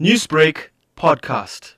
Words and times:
Newsbreak 0.00 0.70
podcast. 0.96 1.76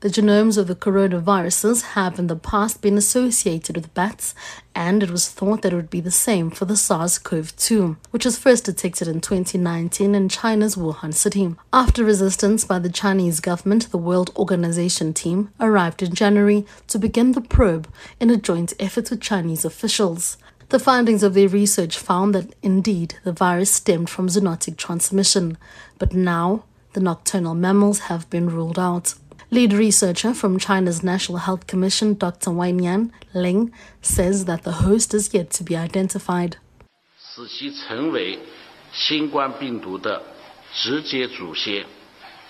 The 0.00 0.10
genomes 0.10 0.58
of 0.58 0.66
the 0.66 0.74
coronaviruses 0.74 1.94
have 1.94 2.18
in 2.18 2.26
the 2.26 2.36
past 2.36 2.82
been 2.82 2.98
associated 2.98 3.74
with 3.74 3.94
bats, 3.94 4.34
and 4.74 5.02
it 5.02 5.10
was 5.10 5.30
thought 5.30 5.62
that 5.62 5.72
it 5.72 5.76
would 5.76 5.88
be 5.88 6.02
the 6.02 6.10
same 6.10 6.50
for 6.50 6.66
the 6.66 6.76
SARS 6.76 7.16
CoV 7.16 7.56
2, 7.56 7.96
which 8.10 8.26
was 8.26 8.38
first 8.38 8.66
detected 8.66 9.08
in 9.08 9.22
2019 9.22 10.14
in 10.14 10.28
China's 10.28 10.76
Wuhan 10.76 11.14
city. 11.14 11.54
After 11.72 12.04
resistance 12.04 12.66
by 12.66 12.78
the 12.78 12.90
Chinese 12.90 13.40
government, 13.40 13.90
the 13.90 13.96
World 13.96 14.30
Organization 14.36 15.14
team 15.14 15.54
arrived 15.58 16.02
in 16.02 16.14
January 16.14 16.66
to 16.88 16.98
begin 16.98 17.32
the 17.32 17.40
probe 17.40 17.88
in 18.20 18.28
a 18.28 18.36
joint 18.36 18.74
effort 18.78 19.08
with 19.08 19.22
Chinese 19.22 19.64
officials. 19.64 20.36
The 20.68 20.78
findings 20.78 21.22
of 21.22 21.32
their 21.32 21.48
research 21.48 21.96
found 21.96 22.34
that 22.34 22.54
indeed 22.62 23.14
the 23.24 23.32
virus 23.32 23.70
stemmed 23.70 24.10
from 24.10 24.28
zoonotic 24.28 24.76
transmission, 24.76 25.56
but 25.98 26.12
now 26.12 26.64
the 26.96 27.02
nocturnal 27.02 27.54
mammals 27.54 27.98
have 28.08 28.28
been 28.30 28.48
ruled 28.48 28.78
out. 28.78 29.12
Lead 29.50 29.74
researcher 29.74 30.32
from 30.32 30.58
China's 30.58 31.02
National 31.02 31.36
Health 31.36 31.66
Commission, 31.66 32.14
Dr. 32.14 32.50
Wannian 32.50 33.10
Liang, 33.34 33.70
says 34.00 34.46
that 34.46 34.62
the 34.62 34.72
host 34.72 35.12
is 35.12 35.34
yet 35.34 35.50
to 35.50 35.62
be 35.62 35.76
identified. 35.76 36.56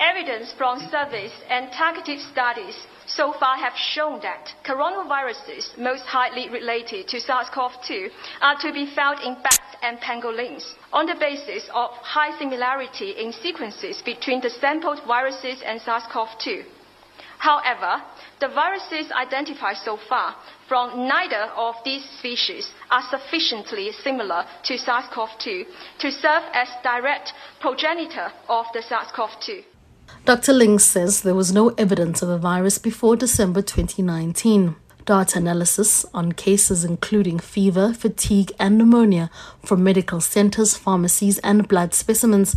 Evidence 0.00 0.52
from 0.58 0.80
surveys 0.90 1.30
and 1.48 1.70
targeted 1.70 2.18
studies 2.18 2.74
so 3.06 3.32
far 3.38 3.56
have 3.56 3.76
shown 3.76 4.18
that 4.22 4.52
coronaviruses 4.64 5.78
most 5.78 6.02
highly 6.02 6.48
related 6.48 7.06
to 7.06 7.20
SARS-CoV-2 7.20 8.08
are 8.40 8.58
to 8.58 8.72
be 8.72 8.86
found 8.92 9.20
in 9.20 9.34
bats 9.34 9.61
and 9.82 9.98
pangolins 10.00 10.74
on 10.92 11.06
the 11.06 11.14
basis 11.14 11.68
of 11.74 11.90
high 12.00 12.36
similarity 12.38 13.10
in 13.10 13.32
sequences 13.32 14.00
between 14.04 14.40
the 14.40 14.50
sampled 14.50 15.00
viruses 15.06 15.60
and 15.64 15.80
SARS-CoV-2. 15.80 16.64
However, 17.38 18.00
the 18.40 18.48
viruses 18.48 19.10
identified 19.10 19.76
so 19.76 19.98
far 20.08 20.36
from 20.68 21.08
neither 21.08 21.50
of 21.56 21.74
these 21.84 22.04
species 22.18 22.70
are 22.90 23.02
sufficiently 23.10 23.90
similar 24.04 24.44
to 24.64 24.78
SARS-CoV-2 24.78 25.64
to 25.98 26.10
serve 26.12 26.44
as 26.54 26.68
direct 26.84 27.32
progenitor 27.60 28.32
of 28.48 28.66
the 28.72 28.82
SARS-CoV-2. 28.82 29.64
Dr. 30.24 30.52
Liang 30.52 30.78
says 30.78 31.22
there 31.22 31.34
was 31.34 31.52
no 31.52 31.70
evidence 31.70 32.22
of 32.22 32.28
a 32.28 32.38
virus 32.38 32.78
before 32.78 33.16
December 33.16 33.60
2019. 33.60 34.76
Data 35.04 35.38
analysis 35.38 36.06
on 36.14 36.32
cases 36.32 36.84
including 36.84 37.40
fever, 37.40 37.92
fatigue, 37.92 38.52
and 38.58 38.78
pneumonia 38.78 39.30
from 39.64 39.82
medical 39.82 40.20
centers, 40.20 40.76
pharmacies, 40.76 41.38
and 41.38 41.66
blood 41.66 41.92
specimens 41.92 42.54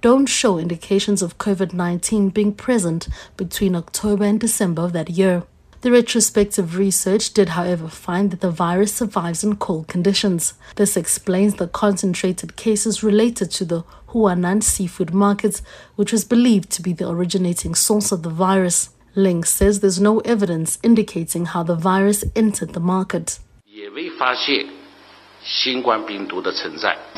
don't 0.00 0.26
show 0.26 0.58
indications 0.58 1.22
of 1.22 1.38
COVID 1.38 1.72
19 1.72 2.28
being 2.28 2.52
present 2.52 3.08
between 3.36 3.74
October 3.74 4.24
and 4.24 4.38
December 4.38 4.82
of 4.82 4.92
that 4.92 5.10
year. 5.10 5.42
The 5.80 5.92
retrospective 5.92 6.76
research 6.76 7.32
did, 7.32 7.50
however, 7.50 7.88
find 7.88 8.32
that 8.32 8.40
the 8.40 8.50
virus 8.50 8.94
survives 8.94 9.44
in 9.44 9.56
cold 9.56 9.86
conditions. 9.86 10.54
This 10.74 10.96
explains 10.96 11.54
the 11.54 11.68
concentrated 11.68 12.56
cases 12.56 13.04
related 13.04 13.50
to 13.52 13.64
the 13.64 13.84
Huanan 14.08 14.62
seafood 14.62 15.14
markets, 15.14 15.62
which 15.94 16.10
was 16.10 16.24
believed 16.24 16.70
to 16.70 16.82
be 16.82 16.92
the 16.92 17.08
originating 17.08 17.76
source 17.76 18.10
of 18.10 18.22
the 18.24 18.30
virus. 18.30 18.90
Liang 19.18 19.42
says 19.42 19.80
there's 19.80 20.00
no 20.00 20.20
evidence 20.20 20.78
indicating 20.80 21.46
how 21.46 21.64
the 21.64 21.74
virus 21.74 22.22
entered 22.36 22.72
the 22.72 22.78
market. 22.78 23.40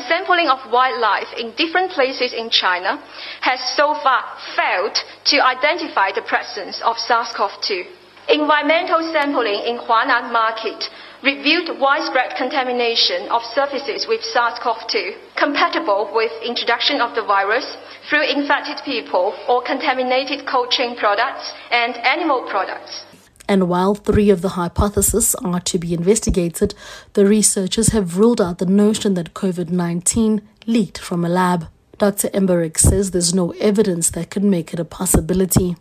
Sampling 0.09 0.49
of 0.49 0.59
wildlife 0.71 1.31
in 1.37 1.53
different 1.55 1.91
places 1.91 2.33
in 2.33 2.49
China 2.49 2.97
has 3.41 3.59
so 3.77 3.93
far 4.01 4.23
failed 4.55 4.97
to 5.25 5.45
identify 5.45 6.11
the 6.11 6.23
presence 6.23 6.81
of 6.81 6.97
SARS-CoV-2. 6.97 7.85
Environmental 8.29 9.01
sampling 9.13 9.61
in 9.69 9.77
Huanan 9.77 10.31
market 10.33 10.89
revealed 11.23 11.79
widespread 11.79 12.35
contamination 12.37 13.29
of 13.29 13.41
surfaces 13.53 14.07
with 14.07 14.21
SARS-CoV-2, 14.21 15.37
compatible 15.37 16.09
with 16.13 16.31
introduction 16.43 16.99
of 16.99 17.13
the 17.15 17.21
virus 17.21 17.77
through 18.09 18.25
infected 18.25 18.81
people 18.83 19.33
or 19.47 19.61
contaminated 19.61 20.47
cold 20.47 20.71
chain 20.71 20.97
products 20.97 21.53
and 21.71 21.95
animal 21.97 22.47
products. 22.49 23.05
And 23.47 23.69
while 23.69 23.95
three 23.95 24.29
of 24.29 24.41
the 24.41 24.49
hypotheses 24.49 25.35
are 25.43 25.59
to 25.59 25.77
be 25.77 25.93
investigated, 25.93 26.73
the 27.13 27.25
researchers 27.25 27.89
have 27.89 28.17
ruled 28.17 28.41
out 28.41 28.59
the 28.59 28.65
notion 28.65 29.13
that 29.15 29.33
COVID 29.33 29.69
19 29.69 30.41
leaked 30.65 30.99
from 30.99 31.25
a 31.25 31.29
lab. 31.29 31.67
Dr. 31.97 32.29
Embarek 32.29 32.77
says 32.79 33.11
there's 33.11 33.33
no 33.33 33.51
evidence 33.59 34.09
that 34.11 34.31
could 34.31 34.43
make 34.43 34.73
it 34.73 34.79
a 34.79 34.85
possibility. 34.85 35.75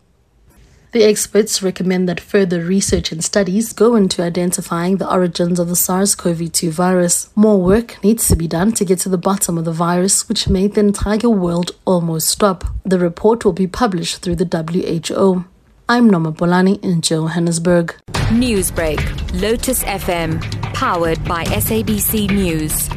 The 0.93 1.05
experts 1.05 1.63
recommend 1.63 2.09
that 2.09 2.19
further 2.19 2.65
research 2.65 3.13
and 3.13 3.23
studies 3.23 3.73
go 3.73 3.95
into 3.95 4.25
identifying 4.25 4.97
the 4.97 5.09
origins 5.09 5.61
of 5.61 5.69
the 5.69 5.77
SARS 5.77 6.17
CoV 6.17 6.51
2 6.51 6.73
virus. 6.73 7.31
More 7.37 7.63
work 7.63 8.03
needs 8.03 8.27
to 8.27 8.35
be 8.35 8.49
done 8.49 8.73
to 8.73 8.85
get 8.85 8.99
to 9.01 9.09
the 9.09 9.17
bottom 9.17 9.57
of 9.57 9.65
the 9.65 9.73
virus, 9.73 10.29
which 10.29 10.49
made 10.49 10.75
the 10.75 10.81
entire 10.81 11.29
world 11.29 11.77
almost 11.85 12.27
stop. 12.27 12.65
The 12.85 12.99
report 12.99 13.45
will 13.45 13.53
be 13.53 13.69
published 13.69 14.23
through 14.23 14.37
the 14.37 15.05
WHO. 15.07 15.45
I'm 15.89 16.11
Noma 16.11 16.33
Bolani 16.33 16.83
in 16.83 17.03
Johannesburg. 17.03 17.95
Newsbreak, 18.31 19.41
Lotus 19.41 19.85
FM, 19.85 20.43
powered 20.75 21.25
by 21.25 21.45
SABC 21.45 22.31
News. 22.33 22.89